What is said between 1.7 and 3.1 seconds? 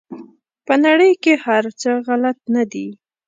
څه غلط نه دي.